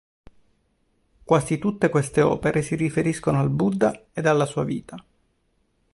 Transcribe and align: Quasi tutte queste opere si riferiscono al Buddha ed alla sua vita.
Quasi 1.23 1.59
tutte 1.59 1.89
queste 1.89 2.21
opere 2.23 2.63
si 2.63 2.73
riferiscono 2.73 3.39
al 3.39 3.51
Buddha 3.51 4.05
ed 4.13 4.25
alla 4.25 4.47
sua 4.47 4.63
vita. 4.63 4.97